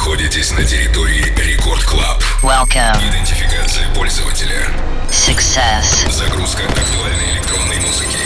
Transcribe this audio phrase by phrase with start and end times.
[0.00, 2.22] находитесь на территории Record Club.
[2.42, 2.96] Welcome.
[3.06, 4.66] Идентификация пользователя.
[5.10, 6.10] Success.
[6.10, 8.16] Загрузка актуальной электронной музыки.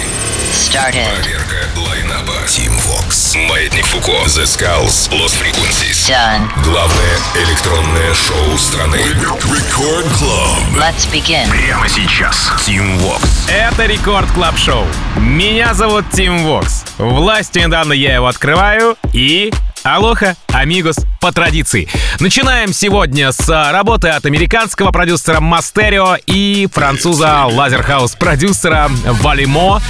[0.53, 1.13] Started.
[1.21, 2.33] Проверка лайнапа.
[2.47, 3.37] Tim Vox.
[3.49, 4.13] Маятник Фуко.
[4.13, 5.11] The Skulls.
[5.11, 6.09] Lost Frequencies.
[6.09, 6.49] Done.
[6.63, 8.99] Главное электронное шоу страны.
[8.99, 10.81] Record Club.
[10.81, 11.51] Let's begin.
[11.51, 12.53] Прямо сейчас.
[12.65, 13.21] Tim Vox.
[13.49, 14.87] Это Record Club Show.
[15.17, 16.85] Меня зовут Тим Вокс.
[16.99, 19.53] Властью недавно я его открываю и...
[19.85, 21.89] Алоха, амигос, по традиции.
[22.21, 28.91] Начинаем сегодня с работы от американского продюсера Мастерио и француза лазерхаус-продюсера
[29.23, 29.81] Валимо.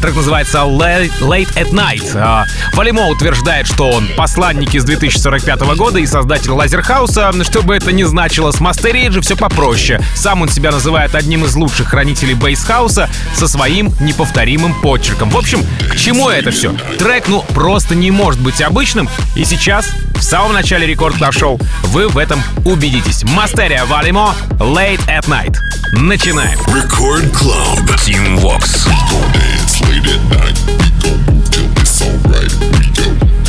[0.00, 2.46] Трек называется Late at Night.
[2.74, 7.32] Валимо утверждает, что он посланник из 2045 года и создатель лазерхауса.
[7.44, 10.00] Что бы это ни значило, с Мастерио же все попроще.
[10.14, 15.30] Сам он себя называет одним из лучших хранителей бейсхауса со своим неповторимым почерком.
[15.30, 16.72] В общем, к чему это все?
[16.98, 19.08] Трек, ну, просто не может быть обычным.
[19.40, 19.86] И сейчас,
[20.16, 23.24] в самом начале рекорд клаб шоу вы в этом убедитесь.
[23.24, 25.56] Мастерия Валимо, Late at Night.
[25.94, 26.58] Начинаем.
[26.66, 27.88] Рекорд Club.
[28.04, 28.86] Team Vox.
[29.88, 30.58] late at night.
[30.68, 32.52] We move till it's alright.
[32.76, 33.39] We go.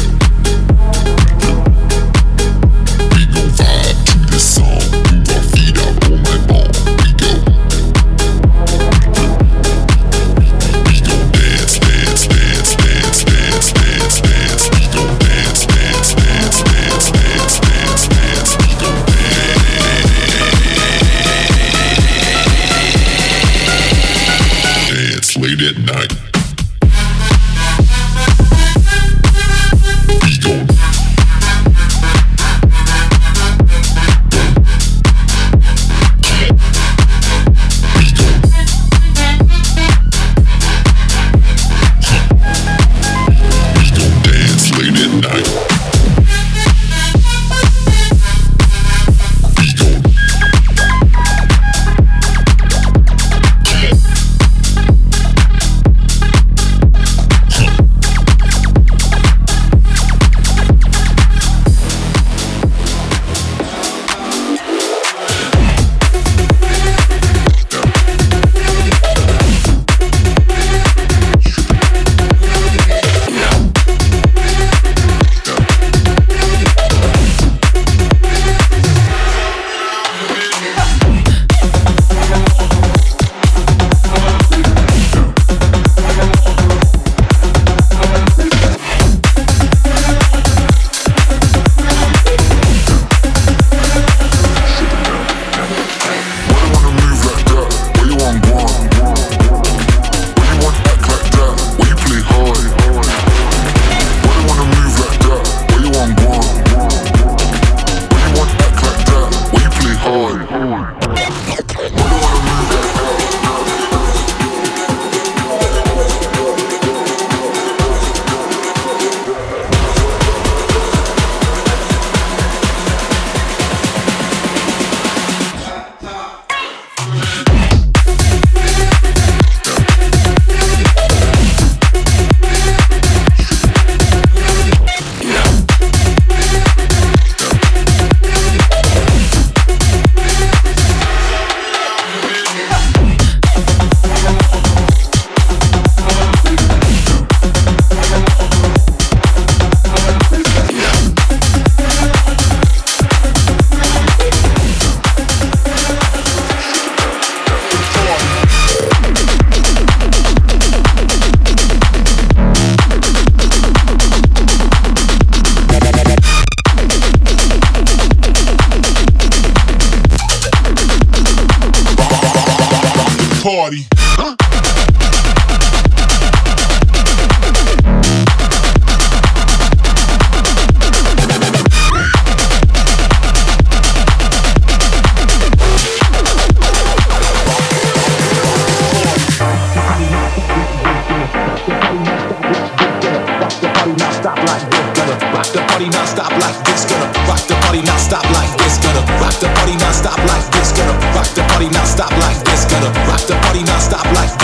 [203.81, 204.40] Stop like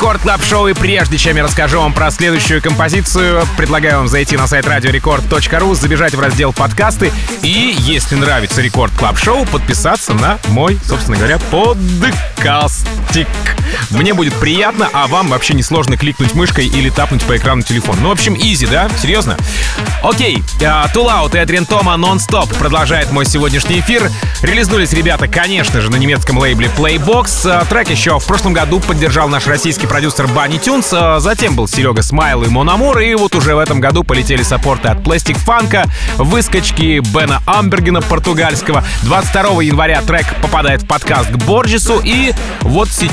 [0.00, 4.34] Record Club Show, и прежде чем я расскажу вам про следующую композицию, предлагаю вам зайти
[4.34, 10.38] на сайт радиорекорд.ру, забежать в раздел подкасты и, если нравится Record Club Show, подписаться на
[10.48, 13.28] мой, собственно говоря, подкастик.
[13.90, 18.00] Мне будет приятно, а вам вообще не сложно кликнуть мышкой или тапнуть по экрану телефона.
[18.02, 18.88] Ну, в общем, easy, да?
[19.00, 19.36] Серьезно?
[20.02, 20.42] Окей,
[20.94, 24.10] Тулаут и Адриан Тома нон-стоп продолжает мой сегодняшний эфир.
[24.42, 27.42] Релизнулись ребята, конечно же, на немецком лейбле Playbox.
[27.44, 30.90] А, Трек еще в прошлом году поддержал наш российский продюсер Банни Тюнс.
[31.18, 32.98] Затем был Серега Смайл и Мономур.
[33.00, 35.84] И вот уже в этом году полетели саппорты от Plastic Фанка,
[36.16, 38.84] выскочки Бена Амбергена португальского.
[39.02, 42.00] 22 января трек попадает в подкаст к Борджису.
[42.02, 43.10] И вот се-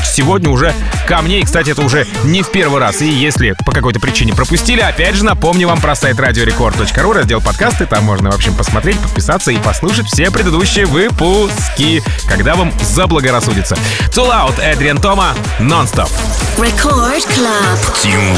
[0.48, 0.74] сегодня уже
[1.08, 1.40] ко мне.
[1.40, 3.02] И, кстати, это уже не в первый раз.
[3.02, 7.86] И если по какой-то причине пропустили, опять же напомню вам про сайт радиорекорд.ру, раздел подкасты.
[7.86, 13.76] Там можно, в общем, посмотреть, подписаться и послушать все предыдущие выпуски, когда вам заблагорассудится.
[14.10, 16.10] Too Loud, Эдриан Тома, нон-стоп.
[16.58, 17.78] Record Club.
[18.04, 18.36] Team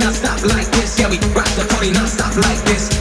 [0.00, 0.98] Not stop like this.
[0.98, 2.99] Yeah, we rock the party Not stop like this.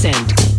[0.00, 0.49] send.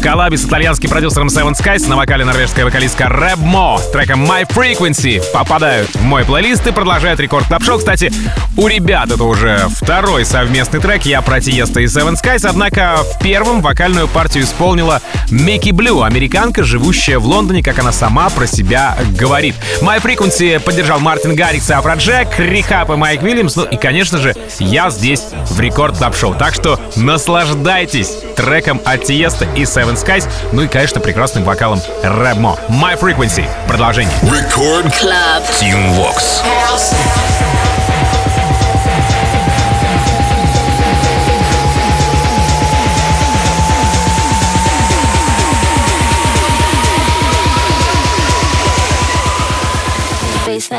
[0.00, 3.78] В коллабе с итальянским продюсером Seven Skies на вокале норвежская вокалистка Рэб Мо.
[3.78, 7.78] С треком My Frequency попадают в мой плейлист и продолжают Record Club Show.
[7.78, 8.10] Кстати,
[8.56, 11.02] у ребят это уже второй совместный трек.
[11.02, 16.64] Я про Тиесто и Seven Skies, однако в первом вокальную партию исполнила Микки Блю, американка,
[16.64, 19.54] живущая в Лондоне, как она сама про себя говорит.
[19.80, 24.34] My Frequency поддержал Мартин Гаррикс и Afrojack, R3hab и Майк Уильямс, ну и, конечно же,
[24.58, 30.28] я здесь в Record Club Show Так что наслаждайтесь треком от Тиеста и Seven Skies,
[30.52, 32.58] ну и, конечно, прекрасным вокалом Рэбмо.
[32.68, 33.44] My Frequency.
[33.68, 34.14] Продолжение.
[34.22, 35.42] Record Club.
[35.60, 36.42] Tim Vox.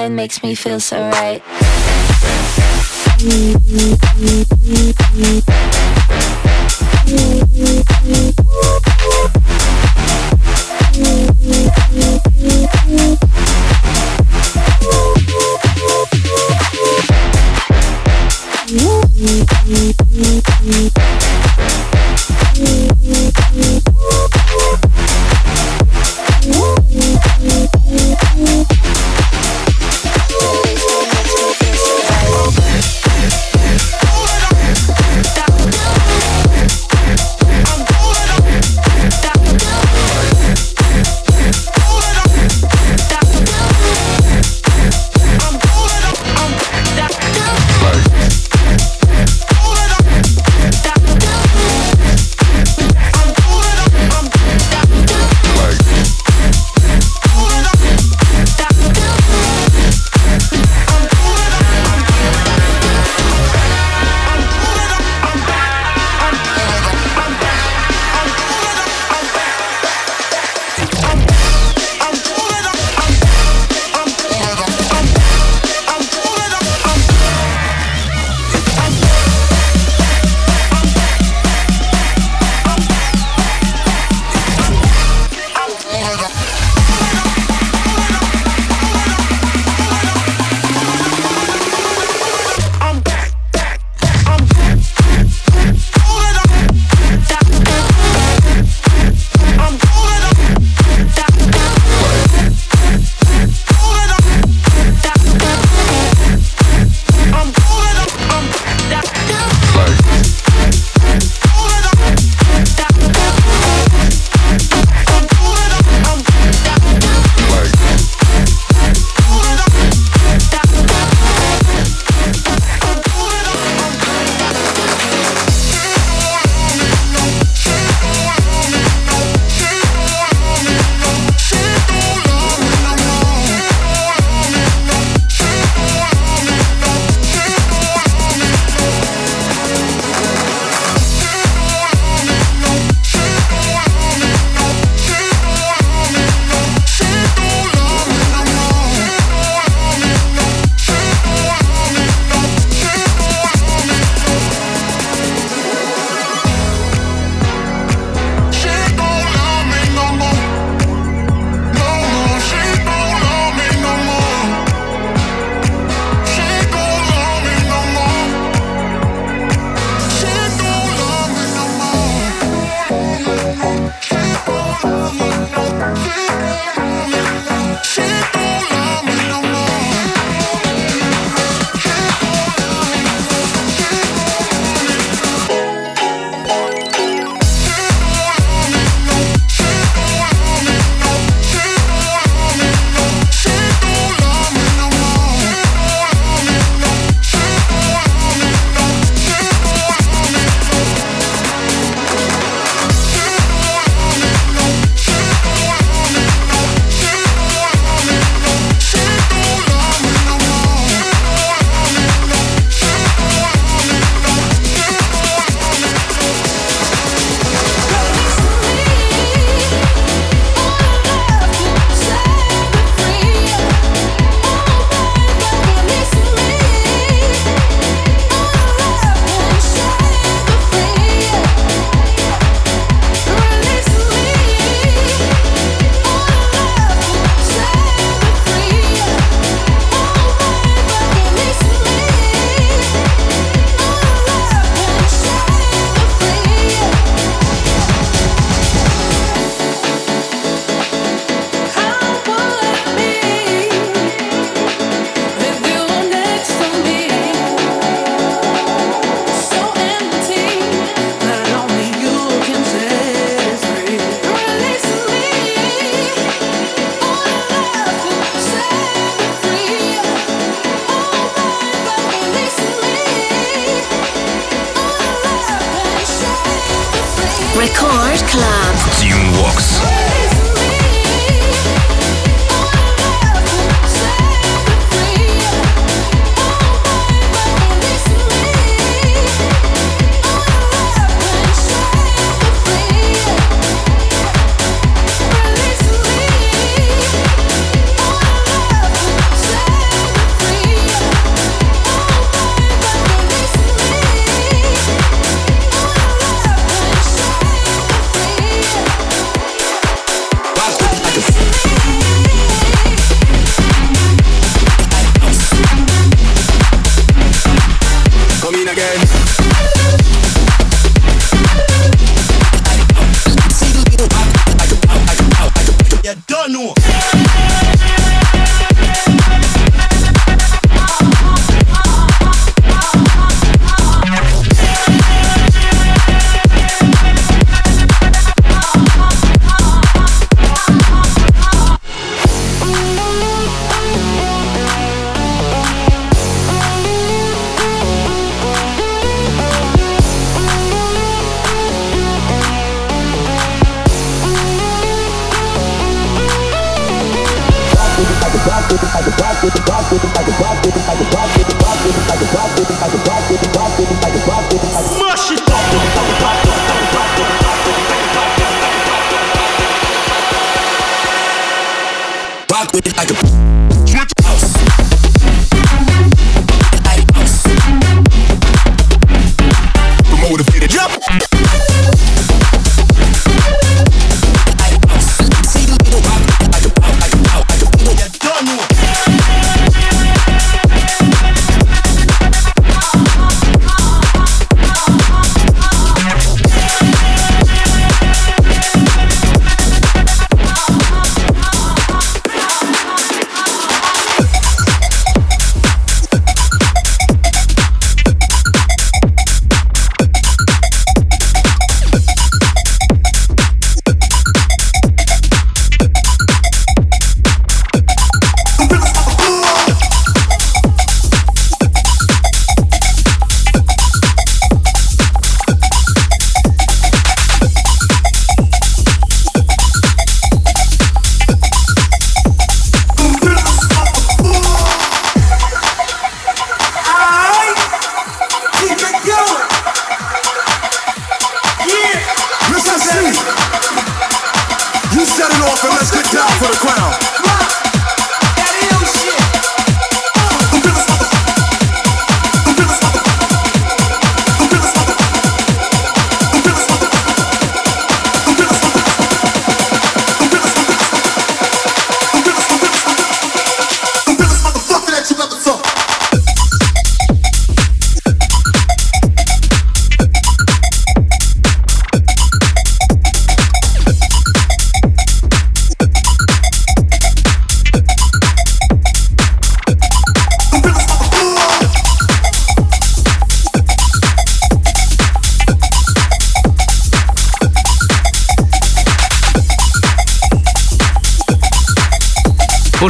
[0.02, 1.42] Baseline makes me feel so right.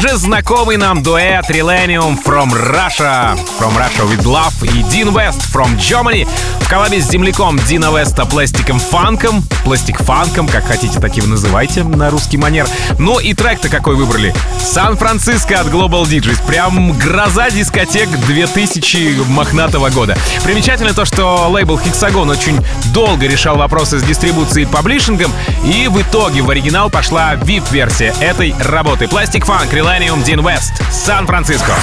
[0.04, 5.78] Уже знакомый нам дуэт Relenium from Russia, from Russia with Love и Dean West from
[5.78, 6.28] Germany.
[6.60, 12.10] В коллабе с земляком Дина Веста пластиком фанком, пластик фанком, как хотите, таким называйте на
[12.10, 12.67] русский манер.
[12.97, 14.34] Ну и трек-то какой выбрали?
[14.60, 16.45] Сан-Франциско от Global DJs.
[16.45, 20.17] Прям гроза дискотек 2000 мохнатого года.
[20.43, 22.60] Примечательно то, что лейбл Hexagon очень
[22.93, 28.56] долго решал вопросы с дистрибуцией и паблишингом, и в итоге в оригинал пошла VIP-версия этой
[28.60, 29.08] работы.
[29.08, 31.74] Пластик Фанк, Relenium, Dean West, Сан-Франциско.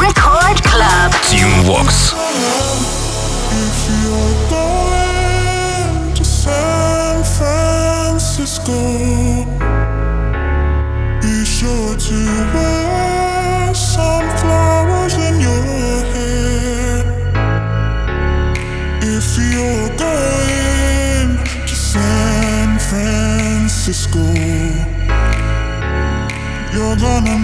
[0.00, 1.14] Record Club.
[1.30, 2.14] Team Vox.
[8.64, 8.70] Be
[11.44, 12.14] sure to
[12.54, 17.04] wear some flowers in your hair.
[19.02, 21.36] If you're going
[21.68, 24.24] to San Francisco,
[26.72, 27.38] you're gonna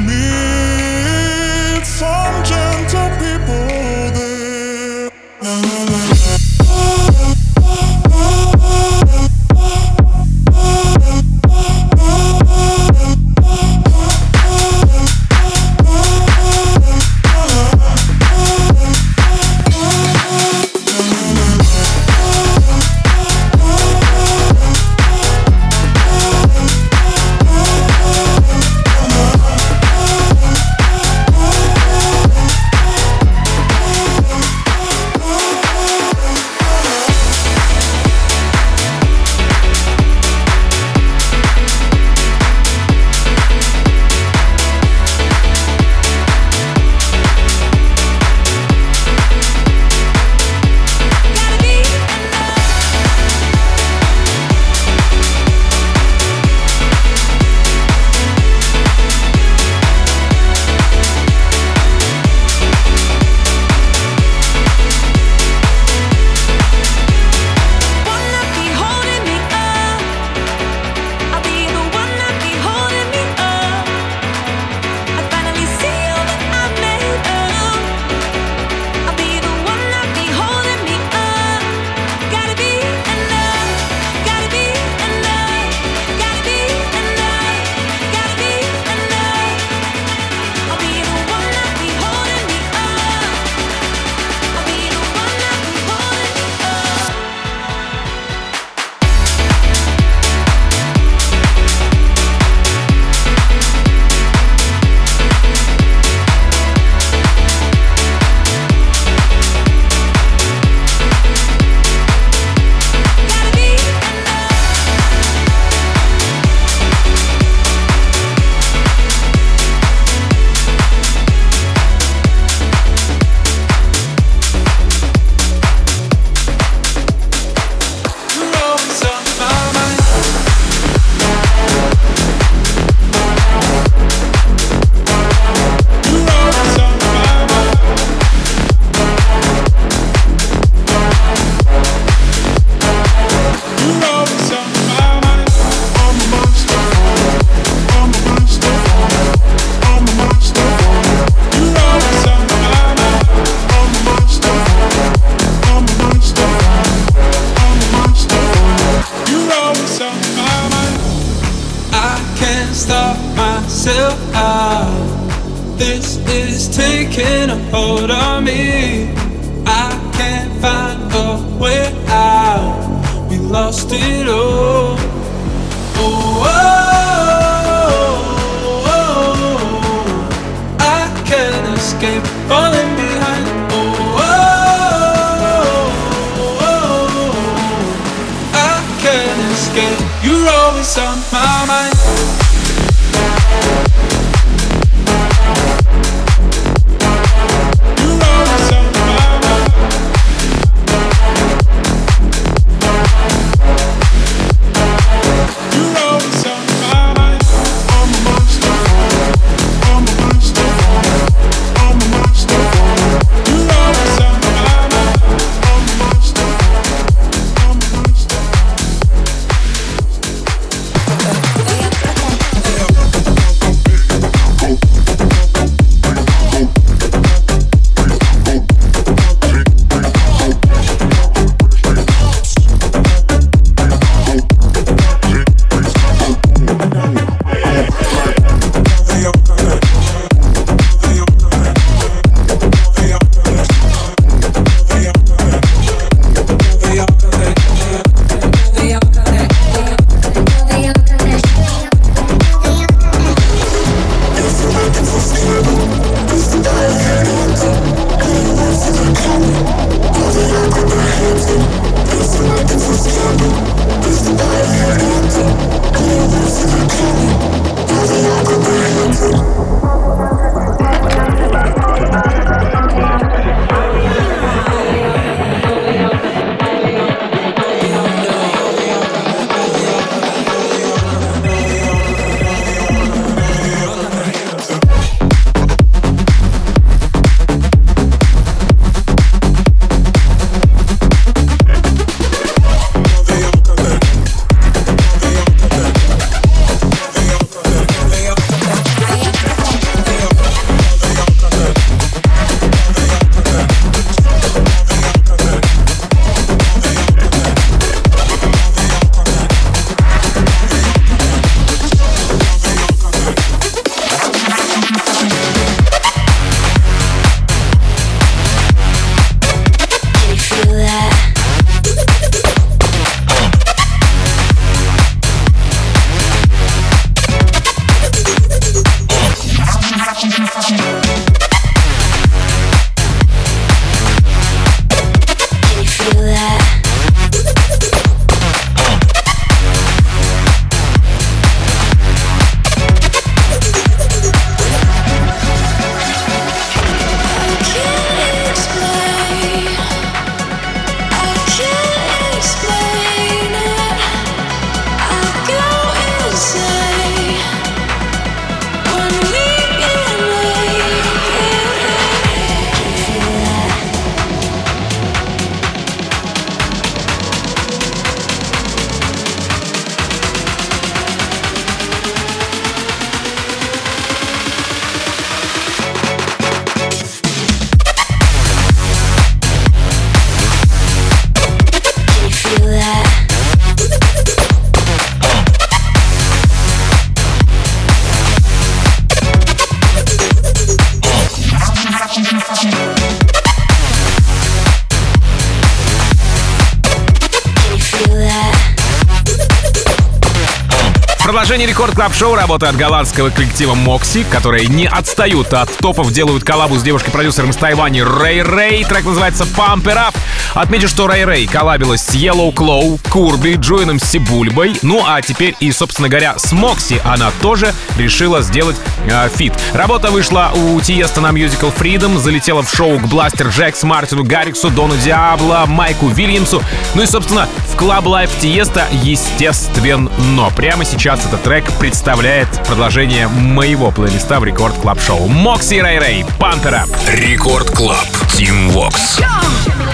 [401.50, 406.44] В продолжении Record Club Show работает голландского коллектива Мокси, которые не отстают от топов, делают
[406.44, 408.84] коллабу с девушкой-продюсером из Тайваня Рэй Рэй.
[408.84, 410.14] Трек называется Pump It Up.
[410.54, 414.76] Отмечу, что Рэй Рэй коллабилась с Yellow Claw, Курби, Джоином Сибульбой.
[414.82, 418.76] Ну а теперь и, собственно говоря, с Мокси она тоже решила сделать
[419.06, 419.52] э, feat.
[419.74, 424.70] Работа вышла у Тиеста на Musical Freedom, залетела в шоу к Бластер Джекс, Мартину Гарриксу,
[424.70, 426.62] Дону Диабло, Майку Вильямсу.
[426.94, 430.50] Ну и, собственно, в Club Life Тиеста, естественно.
[430.56, 435.28] Прямо сейчас этот трек представляет продолжение моего плейлиста в Record Club Show.
[435.28, 436.86] Мокси Рэй Рэй, Пантера.
[437.08, 438.06] Record Club.
[438.36, 439.18] Tim Vox.
[439.18, 439.89] Show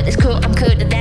[0.00, 0.99] but it's cool, I'm cool to.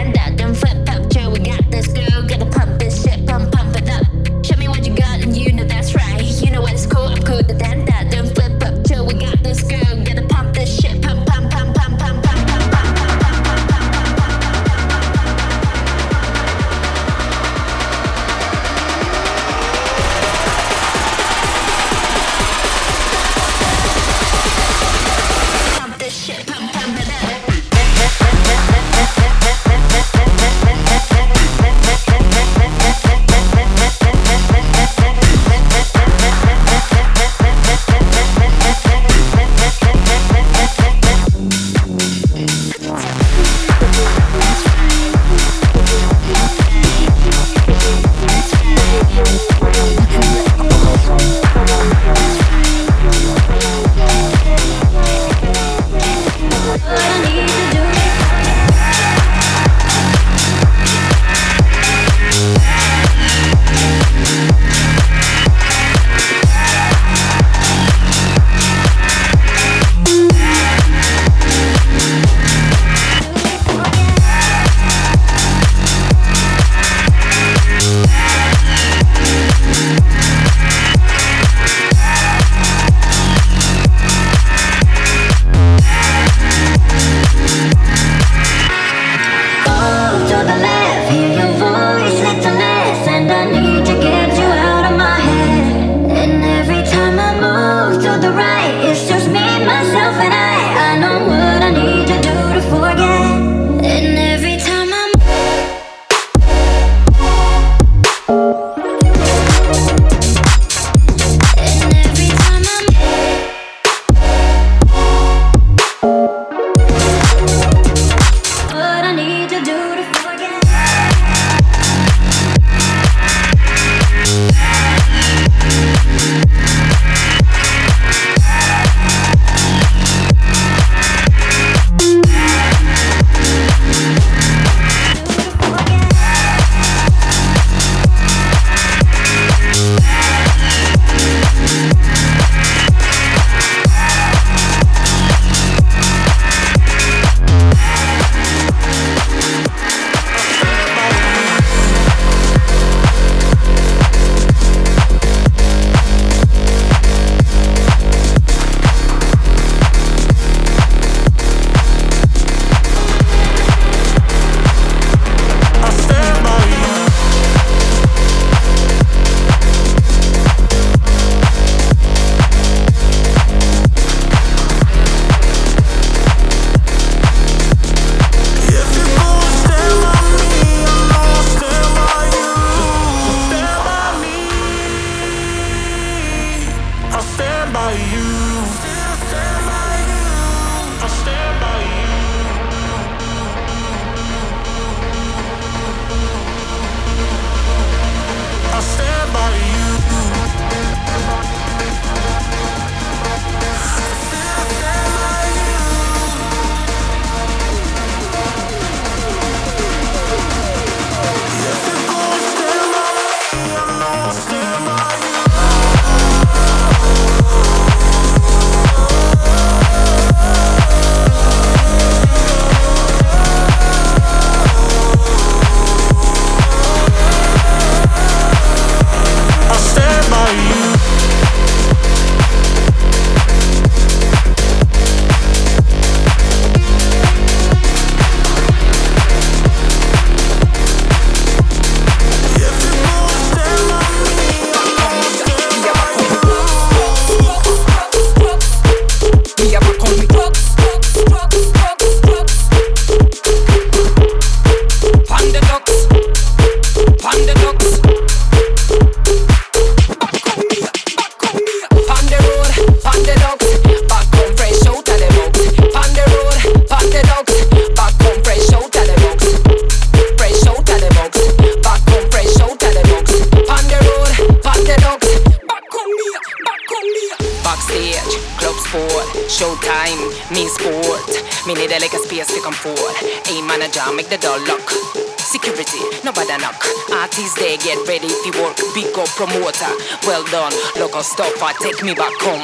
[279.59, 280.23] Showtime,
[280.55, 281.27] me sport.
[281.67, 283.11] Me need a like a space to come forward.
[283.51, 284.87] A manager, make the door lock.
[285.35, 286.79] Security, nobody knock.
[287.11, 288.79] Artists they get ready you work.
[288.95, 289.91] Big up promoter,
[290.23, 290.71] well done.
[290.95, 292.63] Local stopper, take me back home.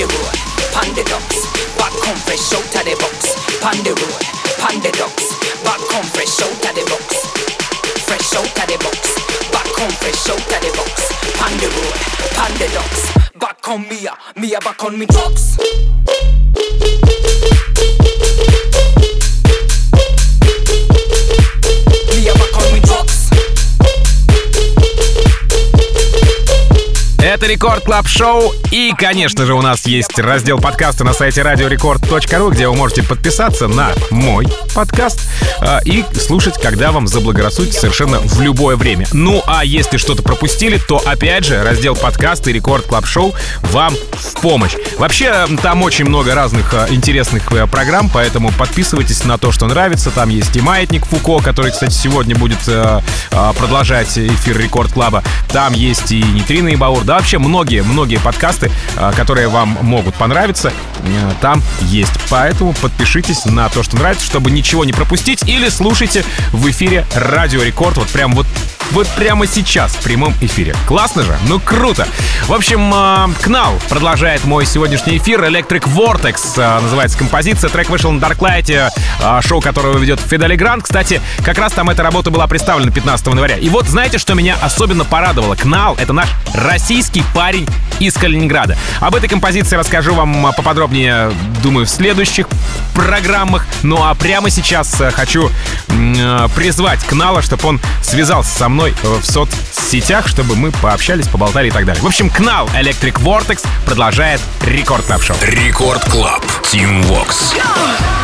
[0.00, 0.32] The road,
[0.96, 1.04] the.
[1.76, 3.36] Back home fresh out the box.
[3.84, 4.24] The road,
[4.80, 4.92] the.
[5.68, 7.28] Back home fresh out the box.
[8.08, 9.20] Fresh out of the box.
[9.52, 11.12] Back home fresh out of the box.
[11.60, 13.11] The road, docks.
[13.42, 15.58] Back on me, ah, me ah, back on me drugs.
[27.22, 28.52] Это Рекорд Клаб Шоу.
[28.72, 33.68] И, конечно же, у нас есть раздел подкаста на сайте радиорекорд.ру, где вы можете подписаться
[33.68, 35.20] на мой подкаст
[35.60, 39.06] э, и слушать, когда вам заблагорассудится совершенно в любое время.
[39.12, 43.34] Ну, а если что-то пропустили, то, опять же, раздел подкаста и Рекорд Клаб Шоу
[43.70, 44.74] вам в помощь.
[44.98, 50.10] Вообще, там очень много разных э, интересных э, программ, поэтому подписывайтесь на то, что нравится.
[50.10, 53.00] Там есть и Маятник Фуко, который, кстати, сегодня будет э,
[53.30, 55.22] э, продолжать эфир Рекорд Клаба.
[55.52, 57.04] Там есть и Нейтрино и Баур.
[57.12, 60.72] Да, вообще многие-многие подкасты, а, которые вам могут понравиться,
[61.04, 62.10] э, там есть.
[62.30, 65.46] Поэтому подпишитесь на то, что нравится, чтобы ничего не пропустить.
[65.46, 67.98] Или слушайте в эфире Радио Рекорд.
[67.98, 68.46] Вот прям вот
[68.92, 70.74] вот прямо сейчас в прямом эфире.
[70.86, 71.34] Классно же?
[71.48, 72.06] Ну круто.
[72.46, 75.42] В общем, э, Кнал продолжает мой сегодняшний эфир.
[75.42, 77.70] Electric Vortex э, называется композиция.
[77.70, 80.84] Трек вышел на Darklight, э, шоу которого ведет Фидели Грант.
[80.84, 83.56] Кстати, как раз там эта работа была представлена 15 января.
[83.56, 85.54] И вот знаете, что меня особенно порадовало?
[85.54, 87.01] Кнал— это наш российский
[87.34, 87.66] парень
[87.98, 88.76] из Калининграда.
[89.00, 91.32] Об этой композиции расскажу вам э, поподробнее,
[91.62, 92.46] думаю, в следующих
[92.94, 93.66] программах.
[93.82, 95.50] Ну а прямо сейчас э, хочу
[95.88, 101.68] э, призвать Кнала, чтобы он связался со мной э, в соцсетях, чтобы мы пообщались, поболтали
[101.68, 102.02] и так далее.
[102.02, 105.36] В общем, Кнал Electric Vortex продолжает Record Club Show.
[105.42, 106.44] Record Club.
[106.70, 107.54] Tim Vox.
[107.54, 108.21] Thank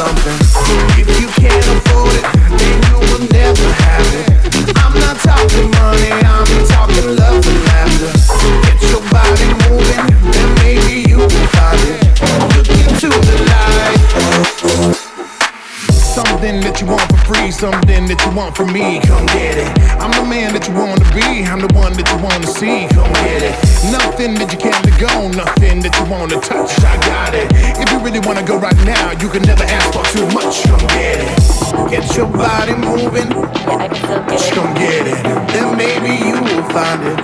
[0.00, 0.32] something.
[0.96, 2.24] If you can't afford it,
[2.56, 4.28] then you will never have it.
[4.80, 8.08] I'm not talking money, I'm talking love and laughter.
[8.64, 10.04] Get your body moving,
[10.64, 11.20] maybe you
[11.52, 12.00] find it.
[12.56, 14.00] Look into the light.
[15.92, 19.00] Something that you want for free, something that you want from me.
[19.04, 19.68] Come get it.
[20.00, 22.86] I'm the man that you want be, I'm the one that you want to see.
[22.94, 23.54] Come get it.
[23.90, 26.70] Nothing that you can't let go, nothing that you want to touch.
[26.84, 27.50] I got it.
[27.78, 30.62] If you really want to go right now, you can never ask for too much.
[30.66, 31.34] Come get it.
[31.90, 33.30] Get your body moving.
[34.30, 35.18] Just come get it.
[35.50, 37.18] Then maybe you will find it.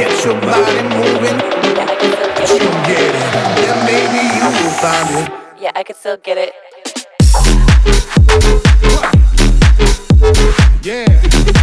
[0.00, 1.38] Get your body moving.
[2.40, 3.26] Just come get it.
[3.60, 5.28] Then maybe you will find it.
[5.60, 6.54] Yeah, I could still get it.
[10.84, 11.44] Yeah.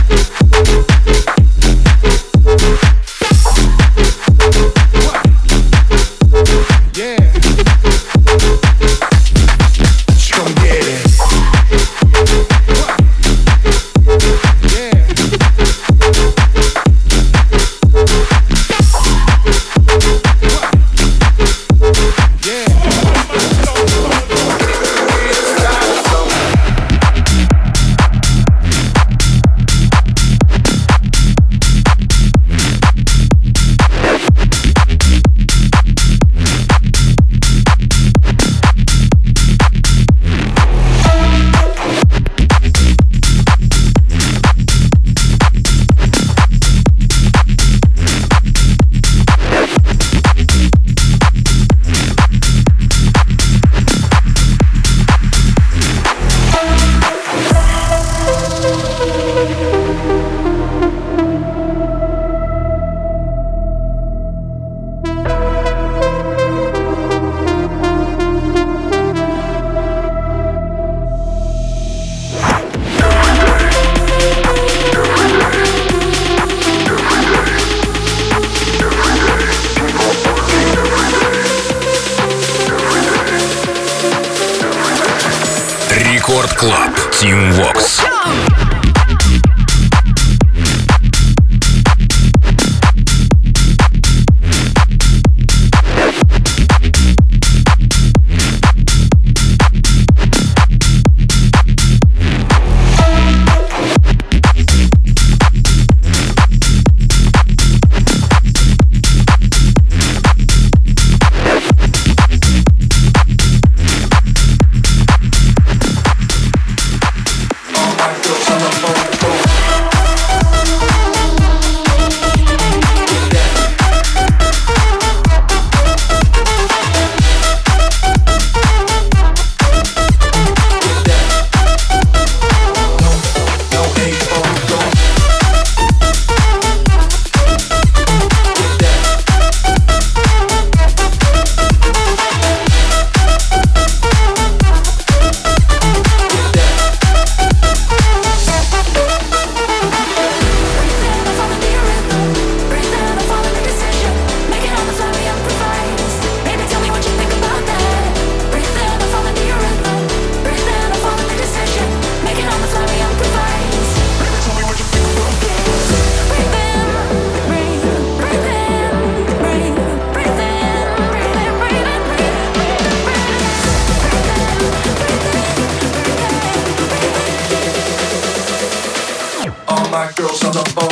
[179.92, 180.91] my girls on the phone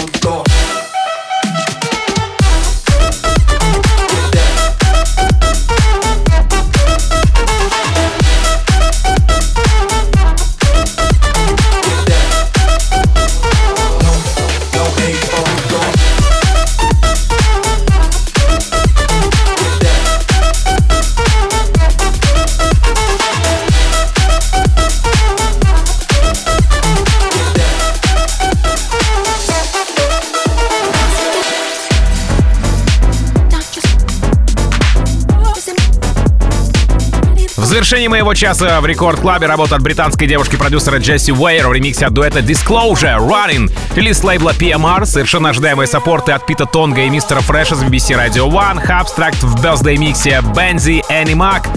[37.90, 42.38] завершении моего часа в рекорд-клабе работа от британской девушки-продюсера Джесси Уэйр в ремиксе от дуэта
[42.38, 43.72] Disclosure Running.
[43.96, 48.48] Релиз лейбла PMR, совершенно ожидаемые саппорты от Пита Тонга и мистера Фреша с BBC Radio
[48.48, 51.68] One, Abstract в birthday миксе Benzi Animac.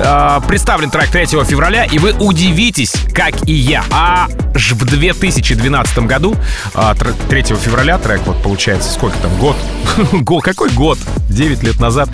[0.00, 3.84] Э, представлен трек 3 февраля, и вы удивитесь, как и я.
[3.92, 6.34] А ж в 2012 году,
[6.74, 9.56] а, тр- 3 февраля трек, вот получается, сколько там, год?
[10.12, 10.98] Го- Какой год?
[11.28, 12.08] 9 лет назад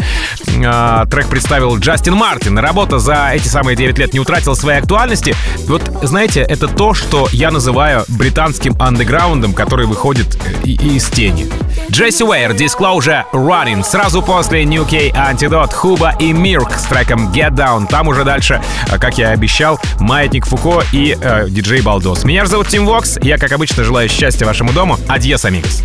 [0.65, 2.59] а, трек представил Джастин Мартин.
[2.59, 5.35] Работа за эти самые 9 лет не утратила своей актуальности.
[5.67, 11.47] Вот, знаете, это то, что я называю британским андеграундом, который выходит э, и- из тени.
[11.91, 13.85] Джесси Уэйр, Disclosure, Running.
[13.85, 17.87] Сразу после New K Антидот, Хуба и Мирк с треком Get Down.
[17.87, 22.25] Там уже дальше, э, как я и обещал, Маятник Фуко и э, диджей Балдос.
[22.25, 23.19] Меня же зовут Тим Вокс.
[23.23, 24.99] Я, как обычно, желаю счастья вашему дому.
[25.09, 25.83] Адьос, амигос.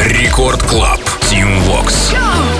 [0.00, 1.00] Рекорд Клаб.
[1.30, 2.12] Team Vox.
[2.12, 2.59] Keep